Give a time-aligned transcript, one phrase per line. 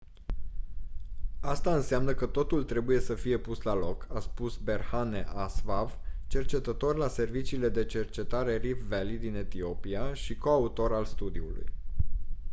[1.39, 5.91] asta înseamnă că totul trebuie să fie pus la loc a spus berhane asfaw
[6.27, 11.65] cercetător la serviciile de cercetare rift valley din etiopia și coautor al studiului